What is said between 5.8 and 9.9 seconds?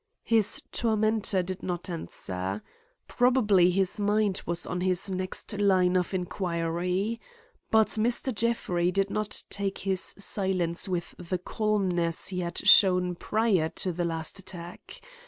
of inquiry. But Mr. Jeffrey did not take